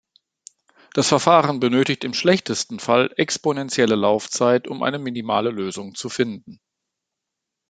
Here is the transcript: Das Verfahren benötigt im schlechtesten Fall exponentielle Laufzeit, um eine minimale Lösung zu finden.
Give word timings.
Das 0.95 1.09
Verfahren 1.09 1.59
benötigt 1.59 2.03
im 2.03 2.15
schlechtesten 2.15 2.79
Fall 2.79 3.13
exponentielle 3.17 3.93
Laufzeit, 3.93 4.67
um 4.67 4.81
eine 4.81 4.97
minimale 4.97 5.51
Lösung 5.51 5.93
zu 5.93 6.09
finden. 6.09 6.59